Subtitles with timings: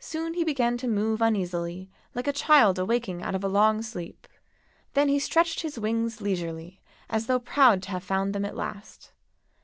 [0.00, 4.26] Soon he began to move uneasily, like a child awaking out of a long sleep;
[4.94, 9.12] then he stretched his wings leisurely as though proud to have found them at last.